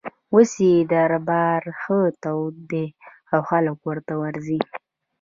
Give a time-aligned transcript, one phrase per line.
[0.33, 2.85] اوس یې دربار ښه تود دی
[3.33, 4.59] او خلک ورته ورځي.